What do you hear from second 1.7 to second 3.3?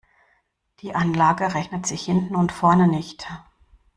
sich hinten und vorne nicht.